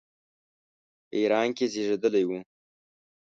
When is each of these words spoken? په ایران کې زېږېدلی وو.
په 1.07 1.13
ایران 1.19 1.47
کې 1.57 1.65
زېږېدلی 1.73 2.23
وو. 2.27 2.39